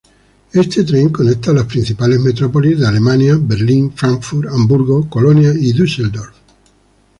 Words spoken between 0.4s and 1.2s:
Este tren